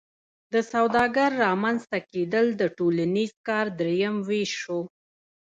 د 0.53 0.55
سوداګر 0.71 1.29
رامنځته 1.45 1.97
کیدل 2.11 2.45
د 2.61 2.63
ټولنیز 2.77 3.31
کار 3.47 3.65
دریم 3.79 4.15
ویش 4.27 4.51
شو. 4.63 4.79